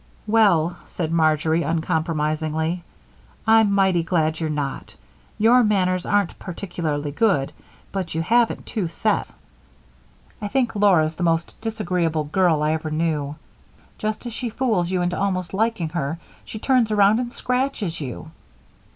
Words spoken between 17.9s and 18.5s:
you."